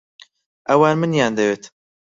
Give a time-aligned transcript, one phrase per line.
[0.69, 1.63] ئەوان منیان دەوێت.